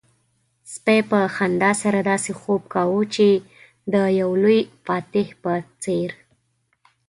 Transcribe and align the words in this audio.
سپي 0.73 0.99
په 1.09 1.19
خندا 1.35 1.71
سره 1.81 1.99
داسې 2.11 2.31
خوب 2.39 2.61
کاوه 2.73 3.01
چې 3.15 3.29
د 3.93 3.95
يو 4.19 4.29
لوی 4.43 4.59
فاتح 4.85 5.27
په 5.43 5.53
څېر. 5.83 6.09